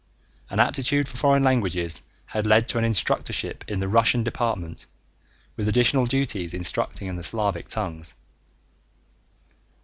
[0.49, 4.87] An aptitude for foreign languages had led to an instructorship in the Russian department
[5.55, 8.15] with additional duties instructing in the Slavic tongues.